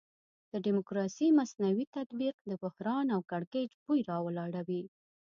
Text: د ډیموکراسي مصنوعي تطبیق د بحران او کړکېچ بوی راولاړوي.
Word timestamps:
د 0.51 0.53
ډیموکراسي 0.65 1.27
مصنوعي 1.39 1.85
تطبیق 1.97 2.35
د 2.49 2.51
بحران 2.63 3.05
او 3.15 3.21
کړکېچ 3.31 3.71
بوی 3.83 3.99
راولاړوي. 4.11 4.83